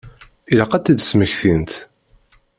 [0.51, 1.71] Ilaq ad tt-id-smektint.